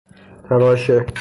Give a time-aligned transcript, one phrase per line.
[0.49, 1.13] تراشه